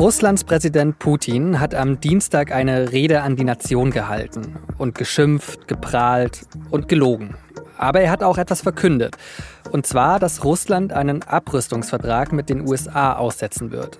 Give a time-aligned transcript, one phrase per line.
[0.00, 6.46] Russlands Präsident Putin hat am Dienstag eine Rede an die Nation gehalten und geschimpft, geprahlt
[6.70, 7.34] und gelogen.
[7.76, 9.18] Aber er hat auch etwas verkündet.
[9.72, 13.98] Und zwar, dass Russland einen Abrüstungsvertrag mit den USA aussetzen wird.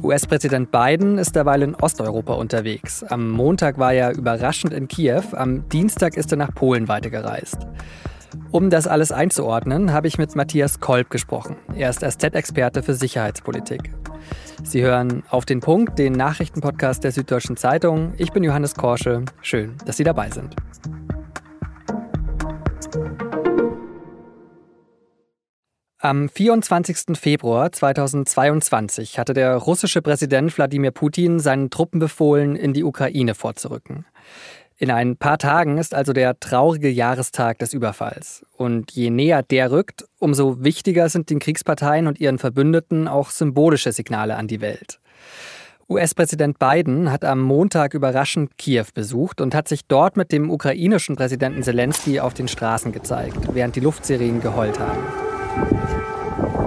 [0.00, 3.02] US-Präsident Biden ist derweil in Osteuropa unterwegs.
[3.02, 7.66] Am Montag war er überraschend in Kiew, am Dienstag ist er nach Polen weitergereist.
[8.50, 11.56] Um das alles einzuordnen, habe ich mit Matthias Kolb gesprochen.
[11.74, 13.92] Er ist SZ-Experte für Sicherheitspolitik.
[14.62, 18.12] Sie hören auf den Punkt, den Nachrichtenpodcast der Süddeutschen Zeitung.
[18.18, 19.24] Ich bin Johannes Korsche.
[19.40, 20.54] Schön, dass Sie dabei sind.
[26.02, 27.18] Am 24.
[27.18, 34.06] Februar 2022 hatte der russische Präsident Wladimir Putin seinen Truppen befohlen, in die Ukraine vorzurücken.
[34.82, 38.46] In ein paar Tagen ist also der traurige Jahrestag des Überfalls.
[38.56, 43.92] Und je näher der rückt, umso wichtiger sind den Kriegsparteien und ihren Verbündeten auch symbolische
[43.92, 44.98] Signale an die Welt.
[45.90, 51.14] US-Präsident Biden hat am Montag überraschend Kiew besucht und hat sich dort mit dem ukrainischen
[51.14, 55.02] Präsidenten Zelensky auf den Straßen gezeigt, während die Luftsirenen geheult haben.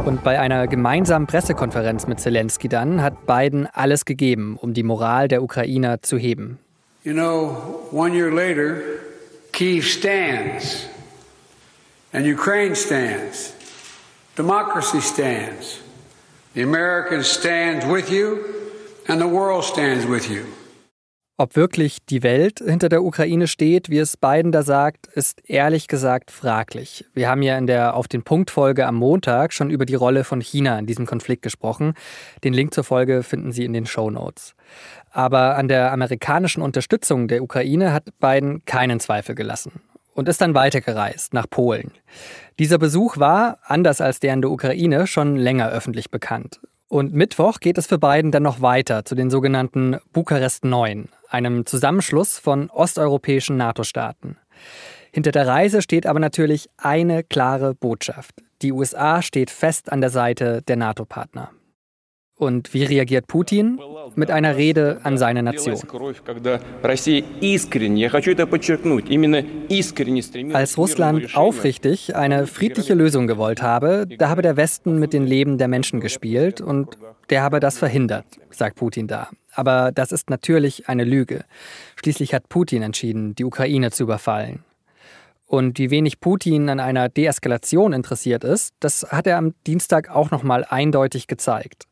[0.05, 5.27] Und bei einer gemeinsamen Pressekonferenz mit Zelensky dann hat Biden alles gegeben, um die Moral
[5.27, 6.59] der Ukrainer zu heben.
[7.03, 9.03] You know, one year later,
[9.51, 10.87] Kiev stands,
[12.13, 13.53] and Ukraine stands,
[14.35, 15.81] democracy stands,
[16.53, 18.71] the Americans stand with you,
[19.07, 20.45] and the world stands with you.
[21.43, 25.89] Ob wirklich die Welt hinter der Ukraine steht, wie es Biden da sagt, ist ehrlich
[25.89, 27.03] gesagt fraglich.
[27.13, 30.23] Wir haben ja in der Auf den Punkt Folge am Montag schon über die Rolle
[30.23, 31.95] von China in diesem Konflikt gesprochen.
[32.45, 34.55] Den Link zur Folge finden Sie in den Show Notes.
[35.11, 39.81] Aber an der amerikanischen Unterstützung der Ukraine hat Biden keinen Zweifel gelassen
[40.13, 41.91] und ist dann weitergereist nach Polen.
[42.57, 46.61] Dieser Besuch war, anders als der in der Ukraine, schon länger öffentlich bekannt.
[46.93, 51.65] Und Mittwoch geht es für Biden dann noch weiter zu den sogenannten Bukarest 9, einem
[51.65, 54.37] Zusammenschluss von osteuropäischen NATO-Staaten.
[55.11, 58.43] Hinter der Reise steht aber natürlich eine klare Botschaft.
[58.61, 61.51] Die USA steht fest an der Seite der NATO-Partner.
[62.35, 63.79] Und wie reagiert Putin?
[64.15, 65.75] Mit einer Rede an seine Nation.
[70.53, 75.57] Als Russland aufrichtig eine friedliche Lösung gewollt habe, da habe der Westen mit den Leben
[75.57, 76.97] der Menschen gespielt und
[77.29, 79.29] der habe das verhindert, sagt Putin da.
[79.55, 81.45] Aber das ist natürlich eine Lüge.
[81.95, 84.63] Schließlich hat Putin entschieden, die Ukraine zu überfallen.
[85.45, 90.31] Und wie wenig Putin an einer Deeskalation interessiert ist, das hat er am Dienstag auch
[90.31, 91.85] noch mal eindeutig gezeigt.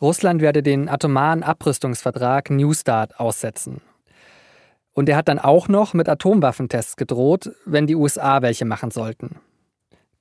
[0.00, 3.80] Russland werde den atomaren Abrüstungsvertrag New Start aussetzen.
[4.92, 9.36] Und er hat dann auch noch mit Atomwaffentests gedroht, wenn die USA welche machen sollten.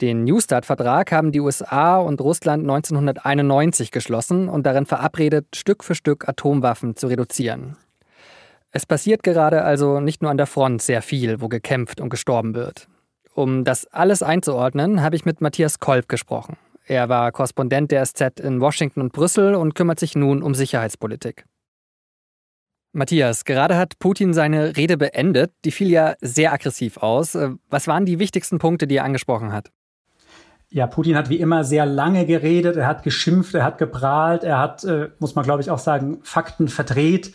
[0.02, 5.94] Den New Start-Vertrag haben die USA und Russland 1991 geschlossen und darin verabredet, Stück für
[5.94, 7.78] Stück Atomwaffen zu reduzieren.
[8.72, 12.56] Es passiert gerade also nicht nur an der Front sehr viel, wo gekämpft und gestorben
[12.56, 12.88] wird.
[13.36, 16.58] Um das alles einzuordnen, habe ich mit Matthias Kolb gesprochen.
[16.86, 21.46] Er war Korrespondent der SZ in Washington und Brüssel und kümmert sich nun um Sicherheitspolitik.
[22.92, 25.54] Matthias, gerade hat Putin seine Rede beendet.
[25.64, 27.38] Die fiel ja sehr aggressiv aus.
[27.70, 29.72] Was waren die wichtigsten Punkte, die er angesprochen hat?
[30.74, 34.58] Ja, Putin hat wie immer sehr lange geredet, er hat geschimpft, er hat geprahlt, er
[34.58, 37.34] hat, äh, muss man glaube ich auch sagen, Fakten verdreht.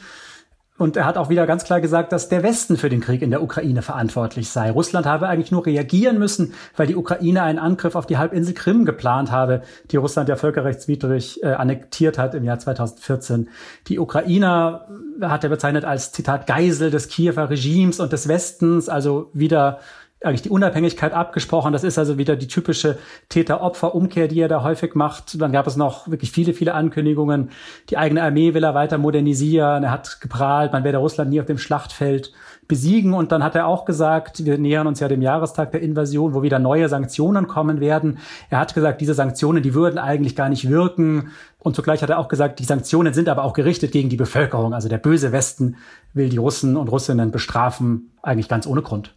[0.78, 3.30] Und er hat auch wieder ganz klar gesagt, dass der Westen für den Krieg in
[3.30, 4.70] der Ukraine verantwortlich sei.
[4.70, 8.84] Russland habe eigentlich nur reagieren müssen, weil die Ukraine einen Angriff auf die Halbinsel Krim
[8.84, 13.48] geplant habe, die Russland ja völkerrechtswidrig äh, annektiert hat im Jahr 2014.
[13.88, 14.86] Die Ukrainer
[15.20, 19.80] hat er bezeichnet als Zitat Geisel des Kiewer Regimes und des Westens, also wieder
[20.22, 21.72] eigentlich die Unabhängigkeit abgesprochen.
[21.72, 25.40] Das ist also wieder die typische Täter-Opfer-Umkehr, die er da häufig macht.
[25.40, 27.50] Dann gab es noch wirklich viele, viele Ankündigungen.
[27.90, 29.84] Die eigene Armee will er weiter modernisieren.
[29.84, 32.32] Er hat geprahlt, man werde Russland nie auf dem Schlachtfeld
[32.66, 33.12] besiegen.
[33.12, 36.42] Und dann hat er auch gesagt, wir nähern uns ja dem Jahrestag der Invasion, wo
[36.42, 38.18] wieder neue Sanktionen kommen werden.
[38.48, 41.30] Er hat gesagt, diese Sanktionen, die würden eigentlich gar nicht wirken.
[41.58, 44.72] Und zugleich hat er auch gesagt, die Sanktionen sind aber auch gerichtet gegen die Bevölkerung.
[44.72, 45.76] Also der böse Westen
[46.14, 49.15] will die Russen und Russinnen bestrafen, eigentlich ganz ohne Grund.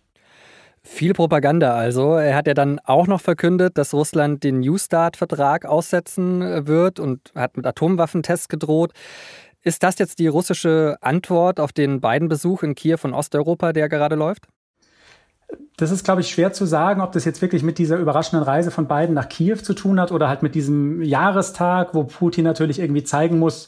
[0.91, 2.15] Viel Propaganda also.
[2.15, 6.99] Er hat ja dann auch noch verkündet, dass Russland den New Start-Vertrag aussetzen äh, wird
[6.99, 8.91] und hat mit Atomwaffentests gedroht.
[9.63, 13.87] Ist das jetzt die russische Antwort auf den beiden Besuch in Kiew und Osteuropa, der
[13.87, 14.47] gerade läuft?
[15.77, 18.71] Das ist, glaube ich, schwer zu sagen, ob das jetzt wirklich mit dieser überraschenden Reise
[18.71, 22.79] von beiden nach Kiew zu tun hat oder halt mit diesem Jahrestag, wo Putin natürlich
[22.79, 23.67] irgendwie zeigen muss,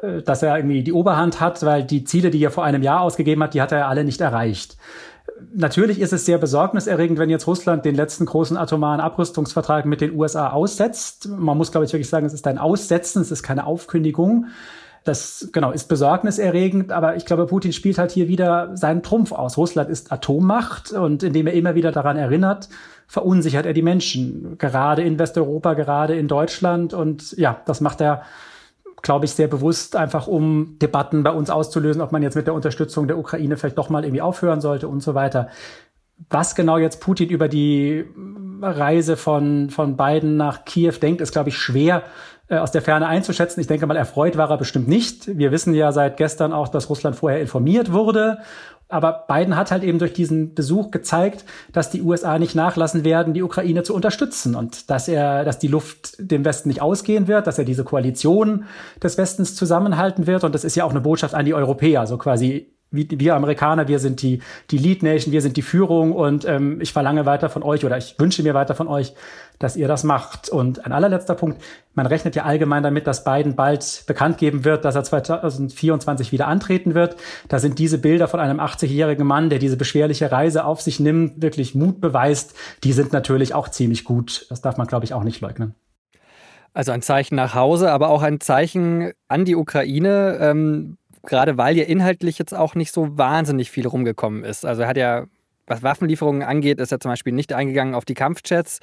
[0.00, 3.02] äh, dass er irgendwie die Oberhand hat, weil die Ziele, die er vor einem Jahr
[3.02, 4.78] ausgegeben hat, die hat er alle nicht erreicht.
[5.54, 10.14] Natürlich ist es sehr besorgniserregend, wenn jetzt Russland den letzten großen atomaren Abrüstungsvertrag mit den
[10.14, 11.28] USA aussetzt.
[11.28, 14.46] Man muss, glaube ich, wirklich sagen, es ist ein Aussetzen, es ist keine Aufkündigung.
[15.04, 19.58] Das genau ist besorgniserregend, aber ich glaube, Putin spielt halt hier wieder seinen Trumpf aus.
[19.58, 22.70] Russland ist Atommacht und indem er immer wieder daran erinnert,
[23.06, 28.22] verunsichert er die Menschen, gerade in Westeuropa, gerade in Deutschland und ja, das macht er
[29.04, 32.54] glaube ich, sehr bewusst, einfach um Debatten bei uns auszulösen, ob man jetzt mit der
[32.54, 35.48] Unterstützung der Ukraine vielleicht doch mal irgendwie aufhören sollte und so weiter.
[36.30, 38.04] Was genau jetzt Putin über die
[38.62, 42.02] Reise von, von Biden nach Kiew denkt, ist, glaube ich, schwer
[42.48, 43.60] äh, aus der Ferne einzuschätzen.
[43.60, 45.36] Ich denke mal, erfreut war er bestimmt nicht.
[45.38, 48.38] Wir wissen ja seit gestern auch, dass Russland vorher informiert wurde
[48.88, 53.34] aber Biden hat halt eben durch diesen Besuch gezeigt, dass die USA nicht nachlassen werden,
[53.34, 57.46] die Ukraine zu unterstützen und dass er, dass die Luft dem Westen nicht ausgehen wird,
[57.46, 58.64] dass er diese Koalition
[59.02, 60.44] des Westens zusammenhalten wird.
[60.44, 63.98] Und das ist ja auch eine Botschaft an die Europäer, so quasi wir Amerikaner, wir
[63.98, 67.62] sind die, die Lead Nation, wir sind die Führung und ähm, ich verlange weiter von
[67.62, 69.14] euch oder ich wünsche mir weiter von euch,
[69.58, 70.48] dass ihr das macht.
[70.48, 71.62] Und ein allerletzter Punkt,
[71.94, 76.48] man rechnet ja allgemein damit, dass Biden bald bekannt geben wird, dass er 2024 wieder
[76.48, 77.16] antreten wird.
[77.48, 81.42] Da sind diese Bilder von einem 80-jährigen Mann, der diese beschwerliche Reise auf sich nimmt,
[81.42, 84.46] wirklich Mut beweist, die sind natürlich auch ziemlich gut.
[84.50, 85.74] Das darf man, glaube ich, auch nicht leugnen.
[86.72, 90.38] Also ein Zeichen nach Hause, aber auch ein Zeichen an die Ukraine.
[90.40, 94.64] Ähm gerade weil ja inhaltlich jetzt auch nicht so wahnsinnig viel rumgekommen ist.
[94.64, 95.24] Also er hat ja,
[95.66, 98.80] was Waffenlieferungen angeht, ist er zum Beispiel nicht eingegangen auf die Kampfjets.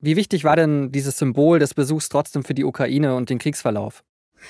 [0.00, 4.02] Wie wichtig war denn dieses Symbol des Besuchs trotzdem für die Ukraine und den Kriegsverlauf?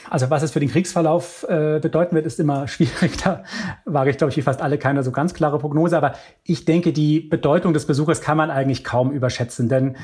[0.09, 3.19] Also was es für den Kriegsverlauf äh, bedeuten wird, ist immer schwierig.
[3.23, 3.45] Da
[3.85, 5.97] wage ich, glaube ich, wie fast alle keine so ganz klare Prognose.
[5.97, 6.15] Aber
[6.45, 9.69] ich denke, die Bedeutung des Besuches kann man eigentlich kaum überschätzen.
[9.69, 9.97] Denn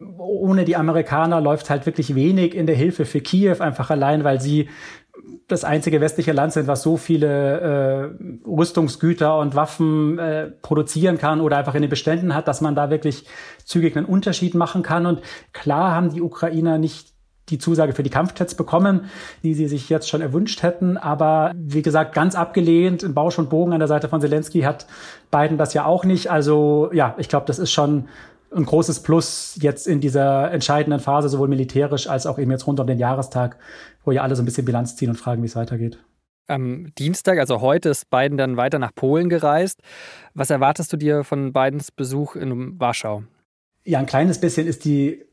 [0.00, 4.40] ohne die Amerikaner läuft halt wirklich wenig in der Hilfe für Kiew, einfach allein, weil
[4.40, 4.68] sie
[5.48, 11.40] das einzige westliche Land sind, was so viele äh, Rüstungsgüter und Waffen äh, produzieren kann
[11.40, 13.24] oder einfach in den Beständen hat, dass man da wirklich
[13.64, 15.06] zügig einen Unterschied machen kann.
[15.06, 15.20] Und
[15.52, 17.14] klar haben die Ukrainer nicht
[17.48, 19.06] die Zusage für die Kampfjets bekommen,
[19.42, 20.96] die sie sich jetzt schon erwünscht hätten.
[20.96, 24.86] Aber wie gesagt, ganz abgelehnt, in Bausch und Bogen an der Seite von Zelensky hat
[25.30, 26.30] Biden das ja auch nicht.
[26.30, 28.08] Also ja, ich glaube, das ist schon
[28.54, 32.80] ein großes Plus jetzt in dieser entscheidenden Phase, sowohl militärisch als auch eben jetzt rund
[32.80, 33.58] um den Jahrestag,
[34.08, 35.98] wo ja alle so ein bisschen Bilanz ziehen und fragen, wie es weitergeht.
[36.46, 39.82] Am Dienstag, also heute, ist Biden dann weiter nach Polen gereist.
[40.32, 43.24] Was erwartest du dir von Bidens Besuch in Warschau?
[43.84, 45.28] Ja, ein kleines bisschen ist die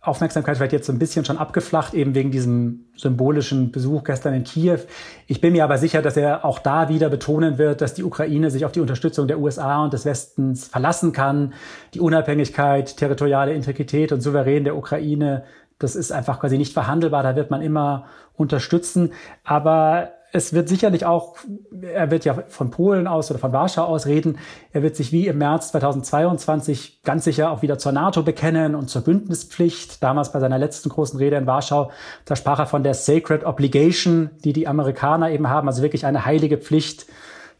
[0.00, 4.44] Aufmerksamkeit wird jetzt so ein bisschen schon abgeflacht, eben wegen diesem symbolischen Besuch gestern in
[4.44, 4.80] Kiew.
[5.26, 8.50] Ich bin mir aber sicher, dass er auch da wieder betonen wird, dass die Ukraine
[8.50, 11.54] sich auf die Unterstützung der USA und des Westens verlassen kann.
[11.94, 15.44] Die Unabhängigkeit, territoriale Integrität und Souverän der Ukraine,
[15.78, 17.22] das ist einfach quasi nicht verhandelbar.
[17.22, 18.06] Da wird man immer
[18.36, 19.12] unterstützen.
[19.44, 21.36] Aber es wird sicherlich auch,
[21.80, 24.38] er wird ja von Polen aus oder von Warschau aus reden,
[24.72, 28.90] er wird sich wie im März 2022 ganz sicher auch wieder zur NATO bekennen und
[28.90, 30.02] zur Bündnispflicht.
[30.02, 31.92] Damals bei seiner letzten großen Rede in Warschau,
[32.24, 36.24] da sprach er von der Sacred Obligation, die die Amerikaner eben haben, also wirklich eine
[36.24, 37.06] heilige Pflicht,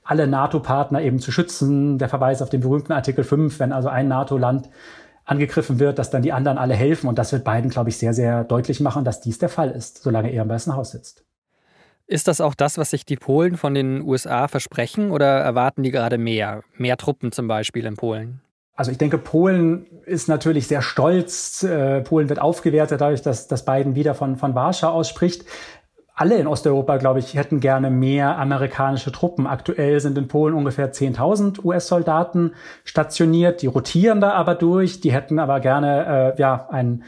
[0.03, 1.99] alle NATO-Partner eben zu schützen.
[1.99, 4.69] Der Verweis auf den berühmten Artikel 5, wenn also ein NATO-Land
[5.25, 7.09] angegriffen wird, dass dann die anderen alle helfen.
[7.09, 10.03] Und das wird Biden, glaube ich, sehr, sehr deutlich machen, dass dies der Fall ist,
[10.03, 11.25] solange er im Weißen Haus sitzt.
[12.07, 15.91] Ist das auch das, was sich die Polen von den USA versprechen oder erwarten die
[15.91, 16.63] gerade mehr?
[16.77, 18.43] Mehr Truppen zum Beispiel in Polen?
[18.77, 21.63] Also ich denke, Polen ist natürlich sehr stolz.
[21.63, 25.45] Äh, Polen wird aufgewertet dadurch, dass, dass Biden wieder von, von Warschau ausspricht.
[26.17, 29.49] Alle in Osteuropa, glaube ich, hätten gerne mehr amerikanische Truppen.
[29.49, 32.53] Aktuell sind in Polen ungefähr 10.000 US-Soldaten
[32.85, 33.63] stationiert.
[33.63, 35.01] Die rotieren da aber durch.
[35.01, 37.03] Die hätten aber gerne äh, ja ein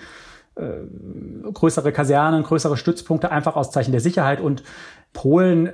[0.56, 4.40] äh, größere Kasernen, größere Stützpunkte, einfach aus Zeichen der Sicherheit.
[4.40, 4.64] Und
[5.12, 5.72] Polen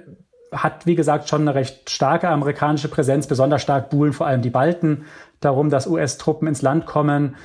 [0.53, 4.51] hat, wie gesagt, schon eine recht starke amerikanische Präsenz, besonders stark buhlen vor allem die
[4.51, 5.07] Balten
[5.41, 7.37] darum, dass US-Truppen ins Land kommen.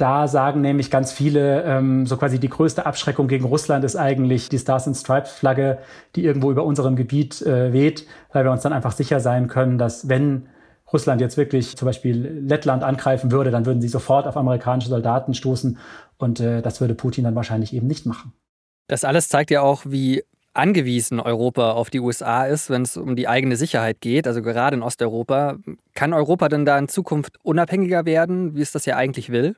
[0.00, 4.48] Da sagen nämlich ganz viele, ähm, so quasi die größte Abschreckung gegen Russland ist eigentlich
[4.48, 5.76] die Stars and Stripes Flagge,
[6.16, 9.76] die irgendwo über unserem Gebiet äh, weht, weil wir uns dann einfach sicher sein können,
[9.76, 10.48] dass wenn
[10.90, 15.34] Russland jetzt wirklich zum Beispiel Lettland angreifen würde, dann würden sie sofort auf amerikanische Soldaten
[15.34, 15.76] stoßen
[16.16, 18.32] und äh, das würde Putin dann wahrscheinlich eben nicht machen.
[18.86, 23.16] Das alles zeigt ja auch, wie angewiesen Europa auf die USA ist, wenn es um
[23.16, 25.58] die eigene Sicherheit geht, also gerade in Osteuropa.
[25.92, 29.56] Kann Europa denn da in Zukunft unabhängiger werden, wie es das ja eigentlich will?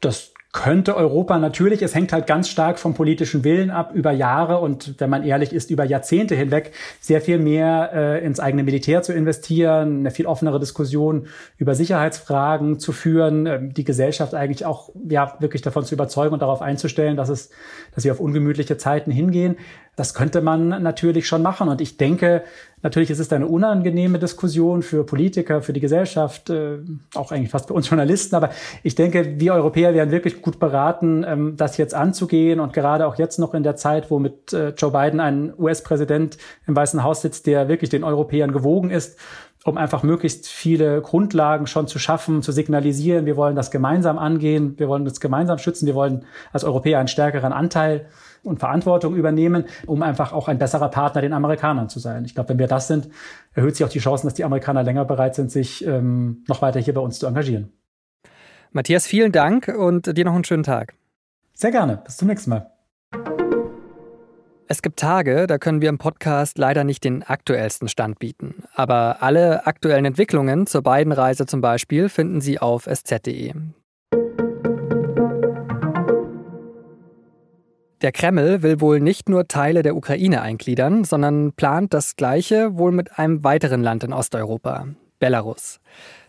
[0.00, 4.60] Das könnte Europa natürlich, es hängt halt ganz stark vom politischen Willen ab, über Jahre
[4.60, 6.70] und wenn man ehrlich ist, über Jahrzehnte hinweg
[7.00, 11.26] sehr viel mehr äh, ins eigene Militär zu investieren, eine viel offenere Diskussion
[11.58, 16.40] über Sicherheitsfragen zu führen, äh, die Gesellschaft eigentlich auch ja wirklich davon zu überzeugen und
[16.40, 17.50] darauf einzustellen, dass es,
[17.92, 19.56] dass wir auf ungemütliche Zeiten hingehen.
[19.96, 21.68] Das könnte man natürlich schon machen.
[21.68, 22.42] Und ich denke,
[22.82, 26.78] natürlich ist es eine unangenehme Diskussion für Politiker, für die Gesellschaft, äh,
[27.14, 28.34] auch eigentlich fast für uns Journalisten.
[28.34, 28.50] Aber
[28.82, 32.58] ich denke, wir Europäer wären wirklich gut beraten, ähm, das jetzt anzugehen.
[32.58, 36.38] Und gerade auch jetzt noch in der Zeit, wo mit äh, Joe Biden ein US-Präsident
[36.66, 39.18] im Weißen Haus sitzt, der wirklich den Europäern gewogen ist,
[39.64, 44.78] um einfach möglichst viele Grundlagen schon zu schaffen, zu signalisieren, wir wollen das gemeinsam angehen,
[44.78, 48.06] wir wollen das gemeinsam schützen, wir wollen als Europäer einen stärkeren Anteil
[48.42, 52.26] und Verantwortung übernehmen, um einfach auch ein besserer Partner den Amerikanern zu sein.
[52.26, 53.08] Ich glaube, wenn wir das sind,
[53.54, 56.78] erhöht sich auch die Chancen, dass die Amerikaner länger bereit sind, sich ähm, noch weiter
[56.78, 57.72] hier bei uns zu engagieren.
[58.70, 60.94] Matthias, vielen Dank und dir noch einen schönen Tag.
[61.54, 62.02] Sehr gerne.
[62.04, 62.73] Bis zum nächsten Mal.
[64.66, 68.64] Es gibt Tage, da können wir im Podcast leider nicht den aktuellsten Stand bieten.
[68.74, 73.52] Aber alle aktuellen Entwicklungen zur beiden Reise zum Beispiel finden Sie auf sz.de.
[78.00, 82.92] Der Kreml will wohl nicht nur Teile der Ukraine eingliedern, sondern plant das Gleiche wohl
[82.92, 85.80] mit einem weiteren Land in Osteuropa, Belarus.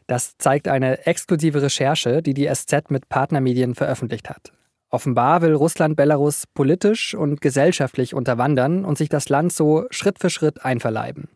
[0.08, 4.52] Das zeigt eine exklusive Recherche, die die SZ mit Partnermedien veröffentlicht hat.
[4.90, 10.30] Offenbar will Russland Belarus politisch und gesellschaftlich unterwandern und sich das Land so Schritt für
[10.30, 11.28] Schritt einverleiben.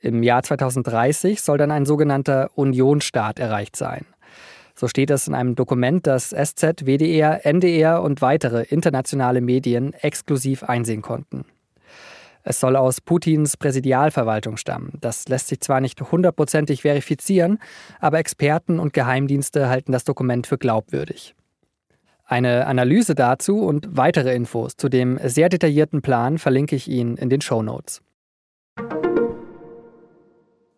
[0.00, 4.06] Im Jahr 2030 soll dann ein sogenannter Unionsstaat erreicht sein.
[4.74, 10.62] So steht es in einem Dokument, das SZ, WDR, NDR und weitere internationale Medien exklusiv
[10.62, 11.44] einsehen konnten.
[12.44, 14.92] Es soll aus Putins Präsidialverwaltung stammen.
[15.00, 17.58] Das lässt sich zwar nicht hundertprozentig verifizieren,
[17.98, 21.34] aber Experten und Geheimdienste halten das Dokument für glaubwürdig.
[22.30, 27.30] Eine Analyse dazu und weitere Infos zu dem sehr detaillierten Plan verlinke ich Ihnen in
[27.30, 28.02] den Show Notes.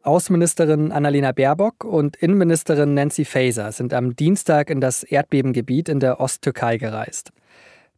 [0.03, 6.21] Außenministerin Annalena Baerbock und Innenministerin Nancy Faeser sind am Dienstag in das Erdbebengebiet in der
[6.21, 7.33] Osttürkei gereist.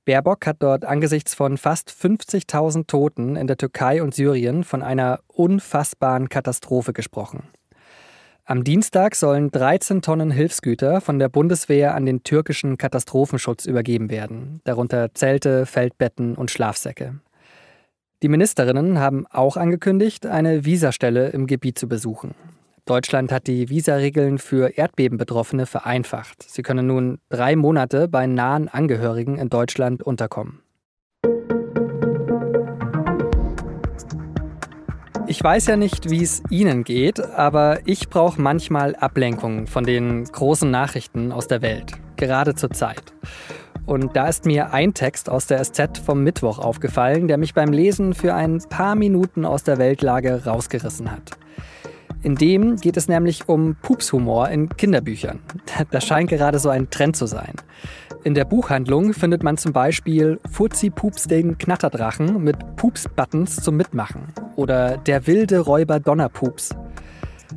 [0.07, 5.21] Baerbock hat dort angesichts von fast 50.000 Toten in der Türkei und Syrien von einer
[5.29, 7.51] unfassbaren Katastrophe gesprochen.
[8.45, 14.61] Am Dienstag sollen 13 Tonnen Hilfsgüter von der Bundeswehr an den türkischen Katastrophenschutz übergeben werden,
[14.65, 17.21] darunter Zelte, Feldbetten und Schlafsäcke.
[18.21, 22.35] Die Ministerinnen haben auch angekündigt, eine Visastelle im Gebiet zu besuchen.
[22.85, 26.43] Deutschland hat die Visaregeln für Erdbebenbetroffene vereinfacht.
[26.43, 30.62] Sie können nun drei Monate bei nahen Angehörigen in Deutschland unterkommen.
[35.33, 40.25] Ich weiß ja nicht, wie es Ihnen geht, aber ich brauche manchmal Ablenkung von den
[40.25, 43.15] großen Nachrichten aus der Welt, gerade zur Zeit.
[43.87, 47.73] Und da ist mir ein Text aus der SZ vom Mittwoch aufgefallen, der mich beim
[47.73, 51.31] Lesen für ein paar Minuten aus der Weltlage rausgerissen hat.
[52.23, 55.41] In dem geht es nämlich um Pupshumor in Kinderbüchern.
[55.91, 57.55] Das scheint gerade so ein Trend zu sein.
[58.23, 64.23] In der Buchhandlung findet man zum Beispiel Furzi Pups den Knatterdrachen mit Pups-Buttons zum Mitmachen
[64.55, 66.77] oder Der wilde Räuber Donnerpups.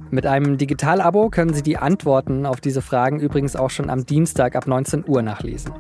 [0.10, 4.56] Mit einem Digital-Abo können Sie die Antworten auf diese Fragen übrigens auch schon am Dienstag
[4.56, 5.74] ab 19 Uhr nachlesen.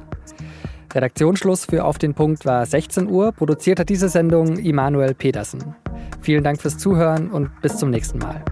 [0.96, 3.34] Redaktionsschluss für Auf den Punkt war 16 Uhr.
[3.34, 5.75] Produziert hat diese Sendung Immanuel Petersen.
[6.22, 8.44] Vielen Dank fürs Zuhören und bis zum nächsten Mal.